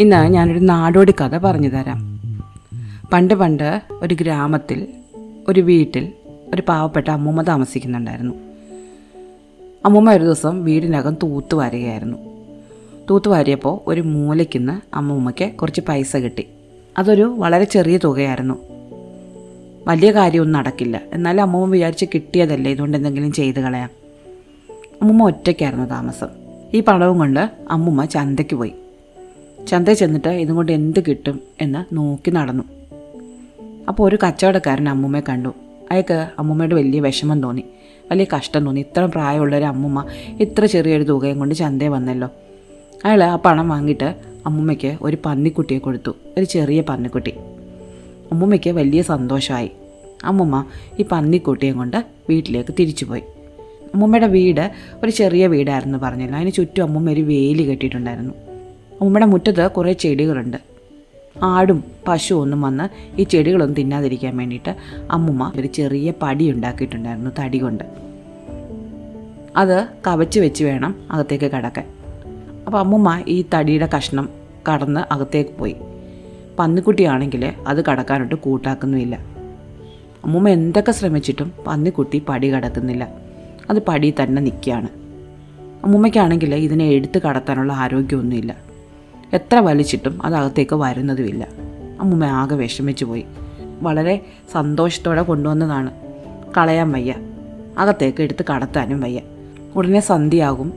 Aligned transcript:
ഇന്ന് 0.00 0.34
ഞാനൊരു 0.34 0.58
നാടോടി 0.58 1.12
കഥ 1.12 1.38
പറഞ്ഞു 1.38 1.68
തരാം. 1.68 2.20
പണ്ട് 3.12 3.34
പണ്ട് 3.34 3.82
ഒരു 3.92 4.14
ഗ്രാമത്തിൽ 4.14 4.86
ഒരു 5.48 5.60
വീട്ടിൽ 5.60 6.12
ഒരു 6.54 6.62
പാവപ്പെട്ട 6.68 7.10
അമ്മൂമ്മ 7.10 7.42
താമസിക്കുന്നുണ്ടായിരുന്നു. 7.42 8.34
അമ്മൂമ്മ 9.84 10.12
ഒരു 10.12 10.24
ദിവസം 10.24 10.64
വീടിനകം 10.64 11.16
തൂത്ത് 11.22 11.54
വാരുകയായിരുന്നു. 11.54 12.18
തൂത്ത് 13.10 13.28
വാരിയപ്പോൾ 13.28 13.80
ഒരു 13.86 14.00
മൂലയ്ക്കുന്ന് 14.00 14.96
അമ്മൂമ്മയ്ക്ക് 14.96 15.52
കുറച്ച് 15.52 15.80
പൈസ 15.88 16.16
കിട്ടി. 16.16 16.46
അതൊരു 16.98 17.22
വളരെ 17.22 17.64
ചെറിയ 17.64 17.98
തുകയായിരുന്നു. 18.04 18.54
വലിയ 19.86 20.10
കാര്യമൊന്നും 20.10 20.58
നടക്കില്ല. 20.58 21.00
എന്നാലും 21.12 21.42
അമ്മൂമ്മ 21.42 21.72
വിചാരിച്ച് 21.72 22.04
കിട്ടിയതല്ലേ 22.14 22.70
ഇതുകൊണ്ട് 22.70 22.96
എന്തെങ്കിലും 22.96 23.32
ചെയ്ത് 23.32 23.60
കളയാം. 23.60 23.90
അമ്മൂമ്മ 25.02 25.24
ഒറ്റയ്ക്കായിരുന്നു 25.24 25.84
താമസം. 25.84 26.28
ഈ 26.74 26.80
പണവും 26.80 27.18
കൊണ്ട് 27.18 27.50
അമ്മൂമ്മ 27.70 28.04
ചന്തയ്ക്ക് 28.04 28.56
പോയി. 28.56 28.72
ചന്തയിൽ 29.66 29.94
ചെന്നിട്ട് 29.94 30.28
ഇതും 30.28 30.56
കൊണ്ട് 30.56 30.72
എന്ത് 30.72 31.00
കിട്ടും 31.08 31.40
എന്ന് 31.60 31.96
നോക്കി 31.96 32.30
നടന്നു. 32.30 32.64
അപ്പോൾ 33.88 34.08
ഒരു 34.08 34.18
കച്ചവടക്കാരൻ 34.26 34.88
അമ്മൂമ്മയെ 34.88 35.22
കണ്ടു. 35.28 35.48
അയാൾക്ക് 35.90 36.28
അമ്മൂമ്മയുടെ 36.38 36.74
വലിയ 36.74 37.00
വിഷമം 37.00 37.42
തോന്നി. 37.42 37.64
വലിയ 38.10 38.26
കഷ്ടം 38.36 38.64
തോന്നി. 38.64 38.80
ഇത്ര 38.80 39.04
പ്രായമുള്ള 39.04 39.56
ഒരു 39.56 39.64
അമ്മൂമ്മ 39.64 40.06
ഇത്ര 40.40 40.64
ചെറിയൊരു 40.64 41.02
തുകയും 41.02 41.38
കൊണ്ട് 41.38 41.54
ചന്തയിൽ 41.54 41.88
വന്നല്ലോ. 41.88 42.28
അയാൾ 43.04 43.24
ആ 43.24 43.36
പണം 43.44 43.68
വാങ്ങിയിട്ട് 43.68 44.14
അമ്മൂമ്മയ്ക്ക് 44.46 44.96
ഒരു 45.02 45.18
പന്നിക്കുട്ടിയെ 45.26 45.78
കൊടുത്തു. 45.78 46.16
ഒരു 46.38 46.44
ചെറിയ 46.44 46.80
പന്നിക്കുട്ടി. 46.80 47.34
അമ്മൂമ്മയ്ക്ക് 48.32 48.70
വലിയ 48.70 49.02
സന്തോഷമായി. 49.02 49.70
അമ്മൂമ്മ 50.24 50.64
ഈ 50.98 51.04
പന്നിക്കുട്ടിയെ 51.12 51.72
കൊണ്ട് 51.72 52.04
വീട്ടിലേക്ക് 52.30 52.74
തിരിച്ചുപോയി. 52.78 53.22
അമ്മൂമ്മയുടെ 53.94 54.26
വീട് 54.26 54.70
ഒരു 55.02 55.10
ചെറിയ 55.10 55.46
വീടായിരുന്നു 55.46 55.98
പറഞ്ഞല്ലോ. 55.98 56.38
അതിന് 56.38 56.52
ചുറ്റും 56.52 56.82
അമ്മൂമ്മ 56.82 57.10
ഒരു 57.10 57.20
വേലി 57.20 57.62
കെട്ടിയിട്ടുണ്ടായിരുന്നു. 57.62 58.53
അമ്മൂമ്മയുടെ 58.94 59.26
മുറ്റത്ത് 59.26 59.70
കുറേ 59.70 59.92
ചെടികളുണ്ട്. 59.92 60.56
ആടും 61.42 61.84
പശുവും 62.08 62.40
ഒന്നും 62.40 62.62
വന്ന് 62.62 63.16
ഈ 63.20 63.24
ചെടികളൊന്നും 63.24 63.76
തിന്നാതിരിക്കാൻ 63.76 64.36
വേണ്ടിയിട്ട് 64.36 64.76
അമ്മുമ്മ 65.10 65.52
ഒരു 65.56 65.66
ചെറിയ 65.66 66.12
പടി 66.22 66.50
ഉണ്ടാക്കിയിട്ടുണ്ടായിരുന്നു 66.50 67.30
തടി 67.38 67.58
കൊണ്ട്. 67.58 67.84
അത് 69.56 69.86
കവച്ച് 70.06 70.40
വെച്ച് 70.40 70.64
വേണം 70.64 70.94
അകത്തേക്ക് 71.10 71.44
കടക്കാൻ. 71.44 71.86
അപ്പോൾ 72.66 72.78
അമ്മുമ്മ 72.78 73.22
ഈ 73.28 73.44
തടിയുടെ 73.54 73.88
കഷ്ണം 73.96 74.28
കടന്ന് 74.72 75.12
അകത്തേക്ക് 75.12 75.50
പോയി. 75.50 75.76
പന്നിക്കുട്ടിയാണെങ്കിൽ 76.58 77.52
അത് 77.66 77.84
കടക്കാനോട്ട് 77.84 78.34
കൂട്ടാക്കുന്നുമില്ല. 78.34 79.16
അമ്മുമ്മ 80.24 80.48
എന്തൊക്കെ 80.48 80.92
ശ്രമിച്ചിട്ടും 80.92 81.52
പന്നിക്കുട്ടി 81.66 82.22
പടി 82.28 82.52
കടക്കുന്നില്ല. 82.52 83.14
അത് 83.70 83.82
പടി 83.82 84.14
തന്നെ 84.22 84.42
നിൽക്കുകയാണ്. 84.42 84.88
അമ്മുമ്മയ്ക്കാണെങ്കിൽ 85.84 86.54
ഇതിനെ 86.54 86.84
എടുത്ത് 86.84 87.22
കടത്താനുള്ള 87.22 87.72
ആരോഗ്യമൊന്നുമില്ല. 87.72 88.73
എത്ര 89.34 89.58
വലിച്ചിട്ടും 89.58 90.26
അത് 90.26 90.34
അകത്തേക്ക് 90.34 90.76
വരുന്നതുമില്ല. 90.76 91.48
അമ്മുമ്മ 92.00 92.24
ആകെ 92.24 92.54
വിഷമിച്ചു 92.54 93.04
പോയി. 93.04 93.24
വളരെ 93.82 94.26
സന്തോഷത്തോടെ 94.52 95.22
കൊണ്ടുവന്നതാണ്. 95.22 95.90
കളയാൻ 96.56 96.92
വയ്യ. 96.92 97.14
അകത്തേക്ക് 97.78 98.22
എടുത്ത് 98.22 98.44
കടത്താനും 98.54 99.00
വയ്യ. 99.00 99.20
ഉടനെ 99.76 100.00
സന്ധ്യയാകും 100.00 100.72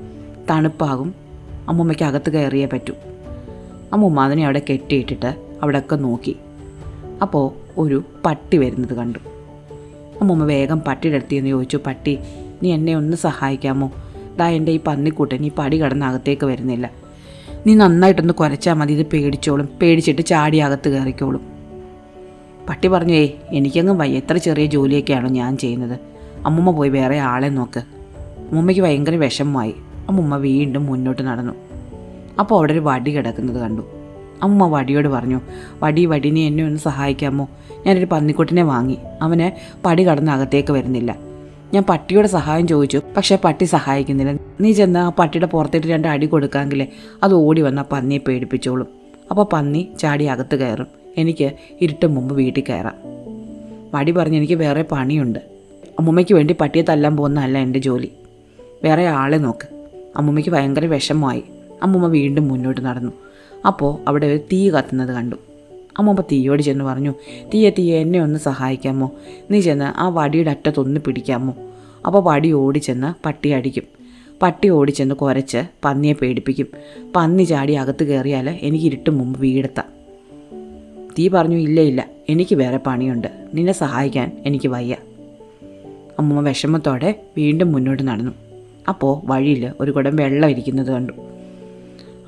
തണുപ്പാകും. 0.49 1.15
അമ്മുമ്മയ്ക്ക് 1.69 2.03
അകത്ത് 2.03 2.29
കയറിയേ 2.29 2.65
പറ്റൂ. 2.65 2.93
അമ്മുമ്മ 3.93 4.25
അതിനെ 4.25 4.45
അവിടെ 4.45 4.61
കെട്ടിയിട്ടിട്ട് 4.69 5.57
അവിടെയൊക്കെ 5.61 5.95
നോക്കി. 5.95 6.37
അപ്പോൾ 7.21 7.51
ഒരു 7.77 8.03
പട്ടി 8.25 8.57
വരുന്നത് 8.57 8.93
കണ്ടു. 8.93 9.19
അമ്മുമ്മ 10.21 10.43
വേഗം 10.43 10.79
പട്ടിയുടെ 10.79 11.15
അടുത്ത് 11.15 11.31
ചെന്ന് 11.31 11.49
ചോദിച്ചു 11.49 11.79
പട്ടി 11.85 12.19
നീ 12.63 12.73
എന്നെ 12.73 12.95
ഒന്ന് 12.95 13.17
സഹായിക്കാമോ? 13.17 13.91
ദാ 14.39 14.47
എന്റെ 14.47 14.71
ഈ 14.71 14.79
പന്നിക്കൂട്ടൻ 14.87 15.45
ഈ 15.45 15.51
പടി 15.57 15.81
കടന്ന് 15.81 16.05
അകത്തേക്ക് 16.05 16.45
വരുന്നില്ല. 16.45 17.06
നീ 17.67 17.75
നന്നായിട്ടൊന്ന് 17.75 18.33
കുരച്ചാൽ 18.33 18.73
മതി 18.73 18.93
ഇത് 18.93 19.05
പേടിച്ചോളും. 19.05 19.69
പേടിച്ചിട്ട് 19.81 20.21
ചാടി 20.21 20.57
അകത്ത് 20.57 20.89
കയറിക്കോളും. 20.89 21.41
പട്ടി 22.69 22.87
പറഞ്ഞു 22.87 23.13
ഏയ് 23.13 23.29
എനിക്കങ്ങ് 23.49 23.93
വയ്യ 23.93 24.17
എത്ര 24.17 24.37
ചെറിയ 24.37 24.65
ജോലിയൊക്കെയാണോ 24.65 25.29
ഞാൻ 25.29 25.57
ചെയ്യുന്നത്. 25.57 25.99
അമ്മുമ്മ 26.45 26.71
പോയി 26.71 26.89
വേറെ 26.89 27.19
ആളെ 27.19 27.47
നോക്ക്. 27.47 27.79
അമ്മുമ്മയ്ക്ക് 27.79 28.81
ഭയങ്കര 28.81 29.15
വിഷമമായി. 29.15 29.73
അമ്മുമ്മ 30.09 30.37
വീണ്ടും 30.37 30.85
മുന്നോട്ട് 30.85 31.21
നടന്നു. 31.21 31.53
അപ്പോൾ 32.39 32.55
അവിടെ 32.55 32.73
ഒരു 32.73 32.79
വടി 32.79 33.11
കിടക്കുന്നത് 33.11 33.57
കണ്ടു. 33.57 33.81
അമ്മ 34.43 34.67
വടിയോട് 34.67 35.07
പറഞ്ഞു 35.07 35.41
വടി 35.83 36.05
വടി 36.05 36.29
നീ 36.29 36.47
എന്നെ 36.47 36.63
ഒന്ന് 36.63 36.79
സഹായിക്കാമോ? 36.79 37.49
ഞാനൊരു 37.87 38.05
പന്നിക്കുട്ടിനെ 38.05 38.63
വാങ്ങി. 38.63 38.97
അവന് 39.21 39.51
പടി 39.85 40.07
കടന്ന് 40.07 40.31
അകത്തേക്ക് 40.31 40.73
വരുന്നില്ല. 40.73 41.26
ഞാൻ 41.73 41.83
പട്ടിയുടെ 41.89 42.27
സഹായം 42.27 42.67
ചോദിച്ചു. 42.67 43.01
പക്ഷേ 43.17 43.37
പട്ടി 43.43 43.65
സഹായിക്കുന്നില്ല. 43.65 44.39
നീ 44.61 44.71
ചെന്ന് 44.71 44.99
ആ 44.99 45.09
പട്ടിയുടെ 45.09 45.45
പുറത്തിട്ട് 45.45 45.87
രണ്ട് 45.87 46.07
അടി 46.07 46.25
കൊടുക്കാമെങ്കിൽ 46.25 46.87
അത് 47.23 47.33
ഓടി 47.33 47.61
വന്ന 47.61 47.85
പന്നിയെ 47.91 48.19
പേടിപ്പിച്ചോളും. 48.27 48.87
അപ്പോൾ 49.29 49.45
പന്നി 49.53 49.87
ചാടി 49.99 50.25
അകത്ത് 50.25 50.55
കയറും. 50.55 50.87
എനിക്ക് 51.17 51.51
ഇരുട്ട് 51.81 52.07
മുമ്പ് 52.07 52.35
വീട്ടിൽ 52.35 52.63
കയറാം. 52.69 52.93
മടി 53.93 54.11
പറഞ്ഞ് 54.11 54.37
എനിക്ക് 54.37 54.53
വേറെ 54.53 54.85
പണിയുണ്ട്. 54.91 55.39
അമ്മുമ്മയ്ക്ക് 55.99 56.33
വേണ്ടി 56.33 56.55
പട്ടിയെ 56.61 56.83
തല്ലാൻ 56.89 57.17
പോകുന്നതല്ല 57.17 57.57
എന്റെ 57.57 57.79
ജോലി. 57.79 58.11
വേറെ 58.83 59.07
ആളെ 59.07 59.37
നോക്ക്. 59.37 59.67
അമ്മുമ്മയ്ക്ക് 60.17 60.51
ഭയങ്കര 60.51 60.85
വിഷമമായി. 60.85 61.43
അമ്മുമ്മ 61.83 62.07
വീണ്ടും 62.07 62.47
മുന്നോട്ട് 62.47 62.81
നടന്നു. 62.81 63.11
അപ്പോൾ 63.67 63.97
അവിടെ 64.07 64.27
ഒരു 64.27 64.37
തീ 64.37 64.69
കത്തുന്നത് 64.69 65.15
കണ്ടു. 65.15 65.35
അമ്മമ്മ 65.97 66.21
തീയോട് 66.21 66.61
ചെന്ന് 66.61 66.83
പറഞ്ഞു 66.83 67.13
തീയെ 67.53 67.69
തീയെ 67.69 67.99
എന്നെ 67.99 68.19
ഒന്ന് 68.19 68.39
സഹായിക്കാമോ 68.39 69.11
നീ 69.51 69.59
ചെന്ന് 69.59 69.99
ആ 69.99 70.09
വടിയുടെ 70.09 70.49
അറ്റത്തൊന്ന് 70.49 70.99
പിടിക്കാമോ 70.99 71.55
അപ്പോൾ 72.05 72.23
വടി 72.25 72.51
ഓടിച്ചെന്ന് 72.51 73.23
പട്ടി 73.25 73.49
അടിക്കും. 73.49 73.83
പട്ടി 74.41 74.69
ഓടിച്ചെന്ന് 74.69 75.15
കുരച്ച് 75.15 75.63
പന്നിയെ 75.85 76.13
പേടിപ്പിക്കും. 76.13 76.67
പന്നി 77.15 77.43
ചാടി 77.43 77.73
അകത്ത് 77.73 78.03
കയറിയാൽ 78.03 78.49
എനിക്ക് 78.49 78.85
ഇരുട്ട് 78.85 79.09
മുമ്പ് 79.09 79.39
വീടെത്താം. 79.39 79.85
തീ 81.19 81.27
പറഞ്ഞു 81.27 81.55
ഇല്ല 81.55 81.81
ഇല്ല 81.81 82.07
എനിക്ക് 82.29 82.55
വേറെ 82.55 82.79
പണിയുണ്ട്. 82.87 83.27
നിന്നെ 83.53 83.73
സഹായിക്കാൻ 83.73 84.43
എനിക്ക് 84.45 84.67
വയ്യ. 84.67 84.95
അമ്മമ്മ 86.19 86.49
വിഷമത്തോടെ 86.49 87.15
വീണ്ടും 87.37 87.71
മുന്നോട്ട് 87.71 88.03
നടന്നു. 88.07 88.31
അപ്പോൾ 88.89 89.21
വഴിയിൽ 89.25 89.71
ഒരു 89.79 89.91
കുടം 89.91 90.15
വെള്ളം 90.15 90.49
ഇരിക്കുന്നത് 90.49 90.91
കണ്ടു. 90.91 91.13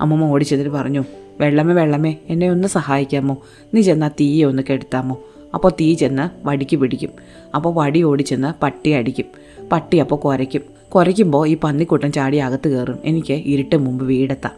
അമ്മമ്മ 0.00 0.24
ഓടിച്ചതിൽ 0.24 0.68
പറഞ്ഞു 0.68 1.04
വെള്ളമേ 1.40 1.74
വെള്ളമേ 1.74 2.16
എന്നെ 2.28 2.50
ഒന്ന് 2.50 2.68
സഹായിക്കാമോ? 2.68 3.42
നീ 3.74 3.80
ചെന്ന് 3.80 4.06
ആ 4.06 4.08
തീയെ 4.08 4.44
ഒന്ന് 4.44 4.62
കെടുത്താമോ? 4.70 5.20
അപ്പോൾ 5.54 5.72
തീ 5.80 5.94
ചെന്ന് 5.94 6.48
വടിക്ക് 6.48 6.76
പിടിക്കും. 6.76 7.10
അപ്പോൾ 7.54 7.74
വടി 7.74 8.02
ഓടിച്ചെന്ന് 8.02 8.60
പട്ടി 8.62 8.90
അടിക്കും. 8.90 9.24
പട്ടി 9.72 9.98
അപ്പോൾ 9.98 10.16
കുരയ്ക്കും. 10.16 10.62
കുരയ്ക്കുമ്പോൾ 10.90 11.48
ഈ 11.48 11.56
പന്നിക്കൂട്ടം 11.64 12.12
ചാടി 12.12 12.36
അകത്ത് 12.36 12.68
കയറും. 12.68 12.98
എനിക്ക് 13.04 13.32
ഇരുട്ട് 13.32 13.76
മുമ്പ് 13.76 14.04
വീടെത്താം. 14.04 14.52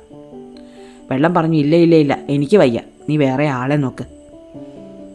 വെള്ളം 1.10 1.34
പറഞ്ഞു 1.34 1.56
ഇല്ല 1.56 1.76
ഇല്ല 1.76 1.96
ഇല്ല 1.96 2.18
എനിക്ക് 2.28 2.56
വയ്യ. 2.56 2.80
നീ 3.08 3.16
വേറെ 3.16 3.46
ആളെ 3.46 3.76
നോക്ക്. 3.76 4.04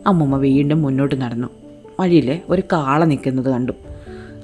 അമ്മുമ്മ 0.07 0.37
വീണ്ടും 0.37 0.81
മുന്നോട്ട് 0.81 1.21
നടന്നു. 1.21 1.47
വഴിയിൽ 1.99 2.39
ഒരു 2.49 2.63
കാള 2.73 3.05
നിൽക്കുന്നത് 3.05 3.49
കണ്ടു. 3.49 3.71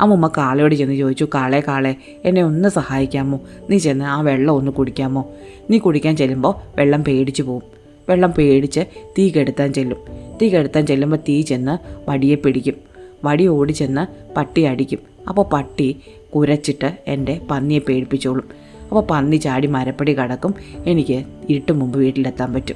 അമ്മുമ്മ 0.01 0.27
കാളയോട് 0.27 0.75
ചെന്ന് 0.75 0.95
ചോദിച്ചു 0.95 1.27
കാളെ 1.35 1.63
കാളെ 1.67 1.95
എന്നെ 2.25 2.43
ഒന്ന് 2.43 2.69
സഹായിക്കാമോ? 2.69 3.39
നീ 3.69 3.77
ചെന്ന് 3.77 4.05
ആ 4.05 4.21
വെള്ളം 4.21 4.53
ഒന്ന് 4.53 4.71
കുടിക്കാമോ? 4.71 5.31
നീ 5.69 5.77
കുടിക്കാൻ 5.77 6.17
ചെല്ലുമ്പോൾ 6.17 6.55
വെള്ളം 6.77 7.03
പേടിച്ചു 7.03 7.43
പോവും. 7.43 7.63
വെള്ളം 8.09 8.31
പേടിച്ച് 8.31 8.79
തീ 9.17 9.29
കെടുത്താൻ 9.29 9.73
ചെല്ലും. 9.73 9.97
തീ 10.41 10.49
കെടുത്താൻ 10.49 10.87
ചെല്ലുമ്പോൾ 10.87 11.17
തീ 11.17 11.41
ചെന്ന് 11.41 11.77
വടിയെ 12.09 12.35
പിടിക്കും. 12.35 12.73
വടി 13.23 13.47
ഓടിച്ചെന്ന് 13.47 14.33
പട്ടി 14.35 14.61
അടിക്കും. 14.61 14.99
അപ്പോൾ 15.29 15.45
പട്ടി 15.53 15.99
കുരച്ചിട്ട് 16.35 16.97
എന്റെ 17.07 17.41
പന്നിയെ 17.51 17.79
പേടിപ്പിച്ചോളും. 17.79 18.43
അപ്പോൾ 18.89 19.01
പന്നി 19.01 19.35
ചാടി 19.35 19.67
മരപ്പടി 19.67 20.13
കടക്കും. 20.13 20.55
എനിക്ക് 20.85 21.23
ഇരുട്ട് 21.49 21.71
മുമ്പ് 21.71 21.97
വീട്ടിലെത്താൻ 21.97 22.53
പറ്റും. 22.53 22.75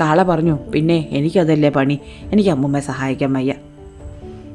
കാള 0.00 0.22
പറഞ്ഞു 0.22 0.58
പിന്നെ 0.74 1.08
എനിക്കതല്ലേ 1.10 1.68
പണി. 1.68 1.98
എനിക്ക് 2.32 2.50
അമ്മുമ്മയെ 2.50 2.82
സഹായിക്കാൻ 2.82 3.32
വയ്യ. 3.32 3.54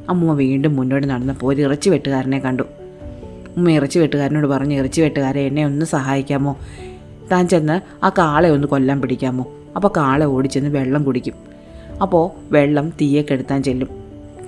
അമ്മൂമ്മ 0.09 0.35
വീണ്ടും 0.35 0.75
മുന്നോട്ട് 0.75 1.07
നടന്നപ്പോൾ 1.07 1.53
ഒരു 1.53 1.61
ഇറച്ചി 1.61 1.89
വെട്ടുകാരനെ 1.89 2.39
കണ്ടു. 2.39 2.63
ഉമ്മ 3.57 3.71
ഇറച്ചി 3.71 3.99
വെട്ടുകാരനോട് 3.99 4.47
പറഞ്ഞു 4.47 4.75
ഇറച്ചി 4.75 5.01
വെട്ടുകാരെ 5.01 5.41
എന്നെ 5.41 5.65
ഒന്ന് 5.65 5.85
സഹായിക്കാമോ? 5.85 6.57
താൻ 7.31 7.47
ചെന്ന് 7.47 8.05
ആ 8.05 8.09
കാളെ 8.09 8.49
ഒന്ന് 8.49 8.67
കൊല്ലാൻ 8.67 9.01
പിടിക്കാമോ? 9.01 9.45
അപ്പോൾ 9.75 9.91
കാളെ 9.97 10.25
ഓടിച്ചെന്ന് 10.25 10.69
വെള്ളം 10.69 11.03
കുടിക്കും. 11.03 11.33
അപ്പോൾ 12.01 12.53
വെള്ളം 12.53 12.89
തീയെ 12.89 13.21
കെടുത്താൻ 13.21 13.63
ചെല്ലും. 13.63 13.87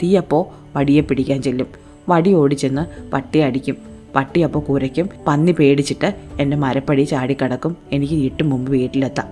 തീ 0.03 0.15
അപ്പോൾ 0.15 0.45
വടിയെ 0.77 1.01
പിടിക്കാൻ 1.01 1.41
ചെല്ലും. 1.41 1.67
വടി 2.09 2.33
ഓടിച്ചെന്ന് 2.33 3.11
പട്ടി 3.11 3.39
അടിക്കും. 3.39 3.77
പട്ടി 4.15 4.41
അപ്പോൾ 4.41 4.59
കുരയ്ക്കും. 4.59 5.09
പന്നി 5.27 5.51
പേടിച്ചിട്ട് 5.51 6.15
എന്റെ 6.39 6.57
മരപ്പടി 6.57 7.01
ചാടിക്കടക്കും. 7.01 7.77
എനിക്ക് 7.91 8.13
ഇരുട്ടും 8.13 8.49
മുമ്പ് 8.49 8.71
വീട്ടിലെത്താം. 8.71 9.25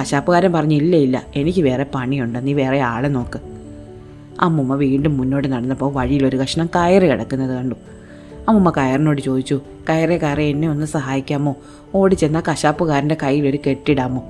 കശാപ്പുകാരൻ 0.00 0.52
പറഞ്ഞു 0.52 0.74
ഇല്ല 0.74 0.96
ഇല്ല 0.96 1.26
എനിക്ക് 1.36 1.62
വേറെ 1.62 1.86
പണിയുണ്ട്. 1.94 2.46
നീ 2.46 2.52
വേറെ 2.52 2.80
ആളെ 2.80 3.08
നോക്ക്. 3.08 3.53
അമ്മുമ്മ 4.40 4.74
വീണ്ടും 4.74 5.16
മുന്നോട്ട് 5.16 5.48
നടന്നപ്പോൾ 5.48 5.92
വഴിയിൽ 5.92 6.26
ഒരു 6.26 6.36
കഷ്ണം 6.36 6.66
കയറ് 6.76 7.02
കിടക്കുന്നത് 7.02 7.56
കണ്ടു. 7.56 7.74
അമ്മുമ്മ 8.48 8.70
കയറിനോട് 8.70 9.20
ചോദിച്ചു 9.20 9.60
കയറേ 9.90 10.18
കയറേ 10.18 10.50
എന്നെ 10.50 10.68
ഒന്ന് 10.68 10.86
സഹായിക്കാമോ? 10.86 11.56
ഓടി 11.94 12.14
ചെന്ന 12.14 12.42
കശാപ്പുകാരന്റെ 12.50 13.16
കയ്യിലൊരു 13.22 13.58
കെട്ടിടാമോ? 13.66 14.24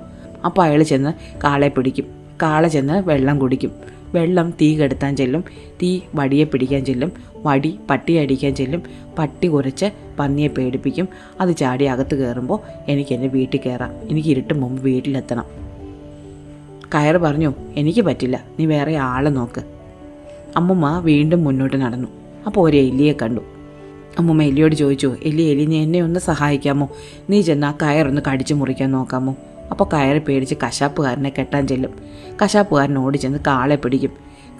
അപ്പോൾ 0.45 0.63
അയാൾ 0.63 0.83
ചെന്ന് 0.83 1.41
കാളെ 1.45 1.69
പിടിക്കും. 1.69 2.05
കാള 2.43 2.69
ചെന്ന് 2.69 3.09
വെള്ളം 3.09 3.39
കുടിക്കും. 3.39 3.71
വെള്ളം 4.15 4.51
തീ 4.51 4.79
കെടുത്താൻ 4.79 5.17
ചെല്ലും. 5.17 5.45
തീ 5.83 6.01
വടിയെ 6.15 6.45
പിടിക്കാൻ 6.45 6.85
ചെല്ലും. 6.85 7.13
വടി 7.37 7.79
പട്ടിയെ 7.91 8.23
അടിക്കാൻ 8.23 8.55
ചെല്ലും. 8.55 8.83
പട്ടി 9.19 9.47
കുരച്ച് 9.47 9.91
പന്നിയെ 10.19 10.49
പേടിപ്പിക്കും. 10.49 11.09
അത് 11.41 11.57
ചാടി 11.57 11.85
അകത്ത് 11.85 12.15
കയറുമ്പോൾ 12.15 12.59
എനിക്ക് 12.89 13.15
എന്റെ 13.15 13.27
വീട്ടിൽ 13.27 13.61
കയറാം. 13.67 13.93
എനിക്ക് 14.11 14.29
ഇരുട്ട് 14.29 14.55
മുമ്പ് 14.55 14.83
വീട്ടിലെത്തണം. 14.83 15.45
കയർ 16.95 17.17
പറഞ്ഞു 17.17 17.55
എനിക്ക് 17.77 18.01
പറ്റില്ല. 18.01 18.45
നീ 18.61 18.67
വേറെ 18.67 18.97
ആളെ 18.97 19.31
നോക്ക്. 19.31 19.74
അമ്മുമ്മ 20.57 20.99
വീണ്ടും 20.99 21.45
മുന്നോട്ട് 21.45 21.77
നടന്നു. 21.77 22.09
അപ്പോൾ 22.47 22.71
ഒരു 22.71 22.77
എലിയെ 22.77 23.13
കണ്ടു. 23.23 23.41
അമ്മുമ്മ 24.19 24.43
എലിയോട് 24.43 24.75
ചോദിച്ചു 24.75 25.17
എലി 25.23 25.43
എലി 25.43 25.65
നീ 25.65 25.83
എന്നെ 25.83 26.01
ഒന്ന് 26.01 26.21
സഹായിക്കാമോ? 26.21 26.91
നീ 27.31 27.41
ചെന്ന് 27.41 27.67
ആ 27.67 27.75
കയറൊന്ന് 27.83 28.23
കടിച്ചു 28.33 28.55
മുറിക്കാൻ 28.55 28.91
നോക്കാമോ? 28.91 29.37
അപ്പോൾ 29.71 29.85
കയറി 29.93 30.19
പേടിച്ച് 30.19 30.55
കശാപ്പുകാരനെ 30.67 31.33
കെട്ടാൻ 31.39 31.69
ചെല്ലും. 31.69 31.91
കശാപ്പുകാരൻ 32.43 32.99
ഓടിച്ചെന്ന് 32.99 33.39
കാളെ 33.47 33.77
പിടിക്കും. 33.77 34.11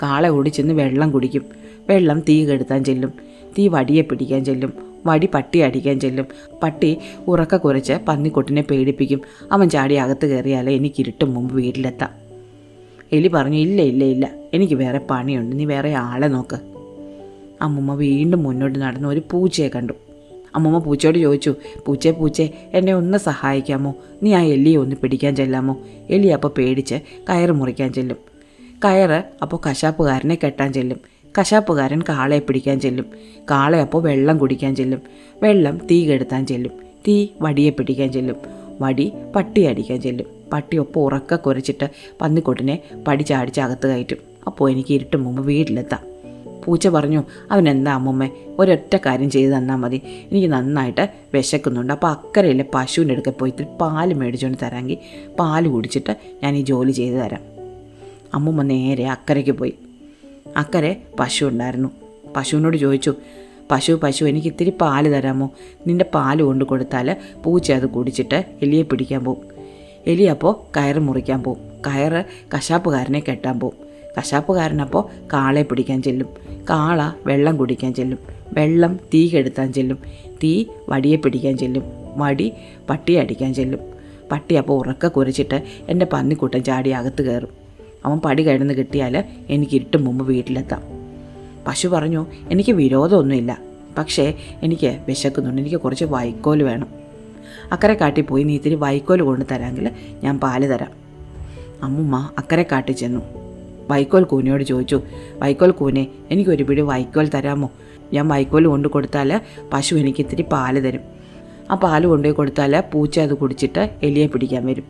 കാളെ 0.03 0.29
ഓടിച്ചെന്ന് 0.29 0.75
വെള്ളം 0.75 1.11
കുടിക്കും. 1.11 1.43
വെള്ളം 1.89 2.21
തീ 2.21 2.47
കെടുത്താൻ 2.47 2.85
ചെല്ലും. 2.85 3.13
തീ 3.59 3.69
വടിയെ 3.69 4.03
പിടിക്കാൻ 4.03 4.45
ചെല്ലും. 4.45 4.73
വടി 5.07 5.29
പട്ടി 5.35 5.59
അടിക്കാൻ 5.59 6.01
ചെല്ലും. 6.01 6.27
പട്ടി 6.63 6.97
ഉറക്ക 7.29 7.57
കുരച്ച് 7.57 7.93
പന്നിക്കൊട്ടിനെ 8.09 8.63
പേടിപ്പിക്കും. 8.63 9.21
അവൻ 9.53 9.71
ചാടി 9.71 9.95
അകത്ത് 9.95 10.27
കയറിയാലേ 10.27 10.77
എനിക്ക് 10.77 10.95
ഇരുട്ടും 10.99 11.35
മുമ്പ് 11.35 11.55
വീട്ടിലെത്താം. 11.55 12.24
എലി 13.13 13.29
പറഞ്ഞു 13.29 13.57
ഇല്ല 13.57 13.83
ഇല്ല 13.83 14.05
ഇല്ല 14.05 14.31
എനിക്ക് 14.55 14.75
വേറെ 14.75 15.01
പണിയുണ്ട്. 15.11 15.59
നീ 15.59 15.65
വേറെ 15.65 15.95
ആളെ 15.95 16.27
നോക്ക്. 16.27 16.59
അമ്മുമ്മ 17.63 17.95
വീണ്ടും 17.95 18.43
മുന്നോട്ട് 18.43 18.79
നടന്ന് 18.79 19.09
ഒരു 19.09 19.23
പൂച്ചയെ 19.31 19.69
കണ്ടു. 19.69 19.93
അമ്മുമ്മ 20.55 20.79
പൂച്ചയോട് 20.79 21.19
ചോദിച്ചു 21.19 21.55
പൂച്ചേ 21.87 22.11
പൂച്ചേ 22.11 22.51
എന്നെ 22.75 22.95
ഒന്ന് 22.95 23.19
സഹായിക്കാമോ? 23.19 23.95
നീ 24.23 24.33
ആ 24.33 24.43
എലിയെ 24.43 24.77
ഒന്ന് 24.77 24.97
പിടിക്കാൻ 24.97 25.37
ചെല്ലാമോ? 25.37 25.81
എലി 26.11 26.27
അപ്പോൾ 26.27 26.49
പേടിച്ച് 26.49 26.95
കയറ് 27.31 27.51
മുറിക്കാൻ 27.51 27.93
ചെല്ലും. 27.93 28.17
കയറ് 28.85 29.25
അപ്പോൾ 29.43 29.61
കശാപ്പുകാരനെ 29.71 30.39
കെട്ടാൻ 30.45 30.73
ചെല്ലും. 30.73 31.01
കശാപ്പുകാരൻ 31.39 32.03
കാളയെ 32.03 32.39
പിടിക്കാൻ 32.39 32.81
ചെല്ലും. 32.81 33.07
കാളെ 33.51 33.81
അപ്പോൾ 33.81 34.03
വെള്ളം 34.03 34.39
കുടിക്കാൻ 34.39 34.77
ചെല്ലും. 34.77 35.03
വെള്ളം 35.43 35.87
തീ 35.91 36.13
കെടുത്താൻ 36.13 36.47
ചെല്ലും. 36.47 36.73
തീ 37.09 37.29
വടിയെ 37.41 37.71
പിടിക്കാൻ 37.71 38.13
ചെല്ലും. 38.13 38.37
വടി 38.81 39.13
പട്ടി 39.37 39.63
അടിക്കാൻ 39.63 40.01
ചെല്ലും. 40.01 40.27
പട്ടി 40.53 40.77
ഒപ്പം 40.77 41.01
ഉറക്ക 41.01 41.35
കുരച്ചിട്ട് 41.35 41.91
പന്നിക്കൊട്ടിനെ 42.21 42.79
പടി 43.09 43.23
ചാടിച്ച് 43.23 43.61
അകത്ത് 43.61 43.87
കയറ്റും. 43.87 44.17
അപ്പോൾ 44.47 44.71
എനിക്ക് 44.71 44.95
ഇരുട്ടും 44.95 45.25
മുമ്പ് 45.25 45.43
വീട്ടിലെത്താം. 45.43 46.15
പൂച്ച 46.65 46.89
പറഞ്ഞു 46.89 47.25
അവൻ 47.51 47.69
എന്താ 47.69 47.95
അമ്മുമ്മേ 47.95 48.31
ഒരൊറ്റ 48.59 48.97
കാര്യം 49.07 49.31
ചെയ്ത് 49.31 49.53
തന്നാൽ 49.53 49.77
മതി. 49.77 50.01
എനിക്ക് 50.05 50.49
നന്നായിട്ട് 50.49 51.09
വിശക്കുന്നുണ്ട്. 51.35 51.93
അപ്പോൾ 51.93 52.09
അക്കരയിലെ 52.09 52.65
പശുവിന്റെ 52.75 53.13
അടുക്കൽ 53.15 53.31
പോയി 53.31 53.51
ഇത്തിരി 53.51 53.77
പാൽ 53.81 54.15
മേടിച്ചുകൊണ്ട് 54.15 54.59
തരാമെങ്കിൽ 54.63 54.97
പാൽ 55.39 55.69
കുടിച്ചിട്ട് 55.69 56.17
ഞാൻ 56.43 56.57
ഈ 56.57 56.63
ജോലി 56.63 56.93
ചെയ്തു 56.93 57.17
തരാം. 57.17 57.41
അമ്മുമ്മ 58.35 58.63
നേരെ 58.63 59.09
അക്കരയ്ക്ക് 59.09 59.51
പോയി. 59.51 59.75
അക്കരെ 60.57 61.03
പശു 61.21 61.45
ഉണ്ടായിരുന്നു. 61.45 61.89
പശുവിനോട് 62.37 62.77
ചോദിച്ചു 62.77 63.15
പശു 63.71 64.01
പശു 64.03 64.25
എനിക്ക് 64.25 64.49
ഇത്തിരി 64.49 64.73
പാൽ 64.81 65.09
തരാമോ? 65.09 65.51
നിന്റെ 65.87 66.05
പാൽ 66.15 66.43
കൊണ്ട് 66.43 66.65
കൊടുത്താൽ 66.65 67.17
പൂച്ച 67.45 67.73
അത് 67.73 67.87
കുടിച്ചിട്ട് 67.87 68.45
എലിയെ 68.63 68.83
പിടിക്കാൻ 68.83 69.25
പോവും 69.25 69.54
എലി 70.07 70.23
അപ്പോൾ 70.23 70.79
കയറ് 70.79 70.99
മുറിക്കാൻ 70.99 71.43
പോവും. 71.43 71.59
കയറ് 71.87 72.25
കശാപ്പുകാരനെ 72.55 73.23
കെട്ടാൻ 73.29 73.61
പോവും. 73.61 73.85
കശാപ്പുകാരനപ്പോൾ 74.19 75.27
കാളെ 75.33 75.63
പിടിക്കാൻ 75.63 76.03
ചെല്ലും. 76.03 76.27
കാള 76.71 77.13
വെള്ളം 77.27 77.57
കുടിക്കാൻ 77.57 77.95
ചെല്ലും. 77.95 78.19
വെള്ളം 78.53 79.01
തീ 79.15 79.29
കെടുത്താൻ 79.29 79.73
ചെല്ലും. 79.73 79.99
തീ 80.43 80.65
വടിയെ 80.89 81.17
പിടിക്കാൻ 81.17 81.59
ചെല്ലും. 81.59 81.83
വടി 82.17 82.53
പട്ടിയെ 82.91 83.21
അടിക്കാൻ 83.21 83.55
ചെല്ലും. 83.55 83.81
പട്ടി 84.33 84.55
അപ്പോൾ 84.55 84.79
ഉറക്ക 84.79 85.07
കുരച്ചിട്ട് 85.07 85.63
എന്റെ 85.89 86.07
പന്നിക്കൂട്ടൻ 86.13 86.65
ചാടി 86.65 86.91
അകത്ത് 86.91 87.23
കയറും. 87.23 87.49
അവൻ 88.07 88.19
പടി 88.19 88.43
കിടന്ന് 88.43 88.75
കിട്ടിയാൽ 88.75 89.25
എനിക്ക് 89.49 89.75
ഇരുട്ടും 89.75 90.05
മുമ്പ് 90.05 90.27
വീട്ടിലെത്താം. 90.27 90.83
പശു 91.67 91.89
പറഞ്ഞു 91.89 92.27
എനിക്ക് 92.51 92.73
വിരോധമൊന്നുമില്ല. 92.73 93.59
പക്ഷേ 93.99 94.35
എനിക്ക് 94.63 94.99
വിശക്കുന്നുണ്ട്. 95.09 95.63
എനിക്ക് 95.63 95.77
കുറച്ച് 95.77 96.05
വൈക്കോൽ 96.05 96.63
വേണം. 96.63 97.04
അക്കരെ 97.73 97.95
കാട്ടി 97.95 98.21
പോയി 98.21 98.43
നീ 98.43 98.55
ഇത്തിരി 98.55 98.75
വൈക്കോൽ 98.75 99.23
കൊണ്ട് 99.23 99.45
തരാമെങ്കിൽ 99.51 99.91
ഞാൻ 100.25 100.41
പാൽ 100.41 100.67
തരാം. 100.67 100.91
അമ്മുമ്മ 101.83 102.31
അക്കരെ 102.39 102.67
കാട്ടി 102.73 102.93
ചെന്നു. 102.93 103.21
വൈക്കോൽ 103.91 104.25
കൂനയോട് 104.25 104.65
ചോദിച്ചു 104.65 105.03
വൈക്കോൽ 105.43 105.71
കൂനെ 105.71 106.07
എനിക്കൊരു 106.31 106.63
പിടി 106.63 106.83
വൈക്കോൽ 106.83 107.29
തരാമോ? 107.29 107.71
ഞാൻ 108.13 108.29
വൈക്കോൽ 108.29 108.67
കൊണ്ട് 108.67 108.89
കൊടുത്താൽ 108.89 109.41
പശു 109.73 109.95
എനിക്ക് 109.95 110.21
ഇത്തിരി 110.21 110.43
പാൽ 110.43 110.81
തരും. 110.81 111.01
ആ 111.71 111.75
പാൽ 111.75 112.07
കൊണ്ടുപോയി 112.07 112.35
കൊടുത്താൽ 112.35 112.83
പൂച്ച 112.93 113.21
അത് 113.21 113.35
കുടിച്ചിട്ട് 113.35 113.91
എലിയെ 114.03 114.27
പിടിക്കാൻ 114.27 114.67
വരും. 114.67 114.85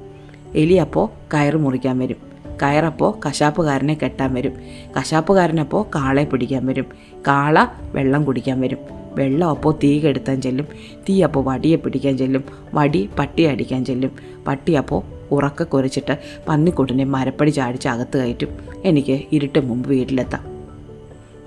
എലി 0.54 0.74
അപ്പോൾ 0.74 1.34
കയറ് 1.34 1.54
മുറിക്കാൻ 1.54 1.98
വരും. 1.98 2.16
കയറപ്പോൾ 2.62 3.28
കശാപ്പുകാരനെ 3.28 3.94
കെട്ടാൻ 3.94 4.34
വരും. 4.34 4.52
കശാപ്പുകാരനപ്പോൾ 4.98 5.86
കാളയെ 5.94 6.24
പിടിക്കാൻ 6.24 6.66
വരും. 6.66 6.86
കാള 7.26 7.66
വെള്ളം 7.92 8.24
കുടിക്കാൻ 8.24 8.60
വരും. 8.60 9.03
വെള്ളം 9.14 9.48
അപ്പോൾ 9.48 9.74
തീ 9.84 10.00
കെടുത്താൻ 10.00 10.42
ചെല്ലും. 10.42 10.66
തീ 11.08 11.22
അപ്പോൾ 11.22 11.44
വടിയെ 11.44 11.76
പിടിക്കാൻ 11.76 12.18
ചെല്ലും. 12.18 12.44
വടി 12.74 13.08
പട്ടി 13.18 13.42
അടിക്കാൻ 13.42 13.84
ചെല്ലും. 13.84 14.10
പട്ടി 14.46 14.72
അപ്പോൾ 14.72 15.02
ഉറക്ക 15.30 15.62
കുരച്ചിട്ട് 15.62 16.18
പന്നിക്കൂട്ടിനെ 16.48 17.04
മരപ്പടി 17.04 17.50
ചാടിച്ച് 17.50 17.88
അകത്ത് 17.88 18.18
കയറ്റും. 18.18 18.48
എനിക്ക് 18.84 19.20
ഇരുട്ട് 19.32 19.58
മുമ്പ് 19.58 19.88
വീട്ടിലെത്താം. 19.88 20.40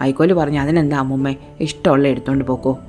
വൈക്കോൽ 0.01 0.33
പറഞ്ഞു 0.33 0.59
അതിനെന്താ 0.59 0.97
അമ്മുമ്മേ? 0.97 1.35
ഇഷ്ടമുള്ള 1.59 2.07
എടുത്തുകൊണ്ട് 2.07 2.45
പോക്കോ. 2.45 2.79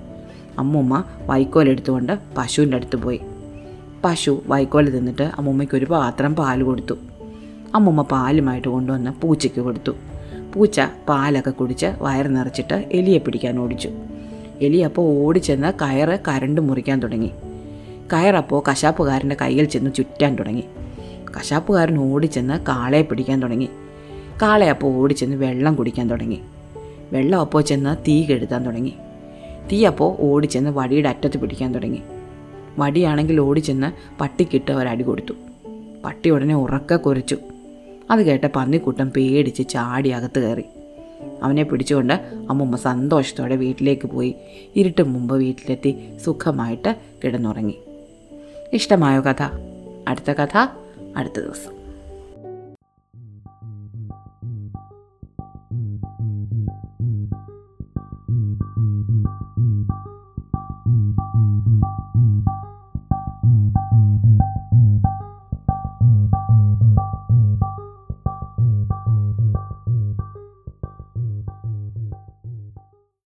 അമ്മുമ്മ 0.58 1.04
വൈക്കോൽ 1.26 1.68
എടുത്തുകൊണ്ട് 1.68 2.18
പശുവിന്റെ 2.36 2.76
അടുത്ത് 2.76 2.96
പോയി. 2.96 3.20
പശു 4.04 4.42
വൈക്കോൽ 4.46 4.90
തിന്നിട്ട് 4.90 5.22
അമ്മുമ്മയ്ക്ക് 5.22 5.74
ഒരു 5.74 5.84
പാത്രം 5.84 6.36
പാൽ 6.36 6.62
കൊടുത്തു. 6.62 6.94
അമ്മുമ്മ 7.74 8.02
പാലുമായിട്ട് 8.02 8.68
കൊണ്ടുവന്ന് 8.68 9.10
പൂച്ചയ്ക്ക് 9.22 9.60
കൊടുത്തു. 9.60 9.92
പൂച്ച 10.54 10.80
പാലൊക്കെ 11.08 11.50
കുടിച്ച് 11.50 11.86
വയർ 11.86 12.28
നിറച്ചിട്ട് 12.28 12.88
എലിയെ 12.92 13.18
പിടിക്കാൻ 13.18 13.58
ഓടിച്ചു. 13.58 13.90
എലി 14.60 14.76
അപ്പോൾ 14.76 15.26
ഓടിച്ചെന്ന് 15.26 15.72
കയറ് 15.84 16.18
കരണ്ട് 16.28 16.60
മുറിക്കാൻ 16.60 17.00
തുടങ്ങി. 17.00 17.30
കയറപ്പോൾ 18.12 18.62
കശാപ്പുകാരന്റെ 18.70 19.36
കയ്യിൽ 19.40 19.64
ചെന്ന് 19.64 19.90
ചുറ്റാൻ 19.94 20.36
തുടങ്ങി. 20.36 20.64
കശാപ്പുകാരൻ 21.36 21.98
ഓടിച്ചെന്ന് 21.98 22.66
കാളയെ 22.66 23.02
പിടിക്കാൻ 23.02 23.42
തുടങ്ങി. 23.42 23.68
കാളയപ്പോൾ 24.42 24.94
ഓടിച്ചെന്ന് 24.94 25.36
വെള്ളം 25.36 25.74
കുടിക്കാൻ 25.74 26.10
തുടങ്ങി. 26.10 26.40
വെള്ളം 27.12 27.40
അപ്പോൾ 27.40 27.62
ചെന്ന് 27.62 27.96
തീ 28.08 28.24
കെടുത്താൻ 28.24 28.64
തുടങ്ങി. 28.66 28.92
തീ 29.72 29.84
അപ്പോൾ 29.84 30.16
ഓടിച്ചെന്ന് 30.20 30.70
വടിയുടെ 30.70 31.08
അറ്റത്ത് 31.08 31.38
പിടിക്കാൻ 31.38 31.74
തുടങ്ങി. 31.74 32.02
വടിയാണെങ്കിൽ 32.78 33.40
ഓടിച്ചെന്ന് 33.40 34.18
പട്ടിക്കിട്ട് 34.20 34.72
ഒരടി 34.72 35.02
കൊടുത്തു. 35.02 35.34
പട്ടി 36.04 36.30
ഉടനെ 36.30 36.54
ഉറക്ക 36.54 36.96
കുരച്ചു. 36.96 37.36
അത് 38.10 38.20
കേട്ട 38.20 38.44
പന്നിക്കൂട്ടം 38.56 39.10
പേടിച്ച് 39.10 39.68
ചാടി 39.68 40.08
അകത്ത് 40.08 40.40
കയറി. 40.40 40.64
അവനെ 41.42 41.62
പിടിച്ചുകൊണ്ട് 41.62 42.12
അമ്മുമ്മ 42.50 42.76
സന്തോഷത്തോടെ 42.76 43.56
വീട്ടിലേക്ക് 43.56 44.06
പോയി. 44.06 44.34
ഇരുട്ട് 44.76 45.02
മുമ്പ് 45.02 45.34
വീട്ടിലെത്തി 45.34 46.18
സുഖമായിട്ട് 46.24 46.96
കിടന്നുറങ്ങി. 47.24 47.78
ഇഷ്ടമായോ 48.72 49.20
കഥ? 49.20 49.42
അടുത്ത 50.08 50.30
കഥ 50.30 50.66
അടുത്ത 51.16 51.40
ദിവസം. 51.40 51.77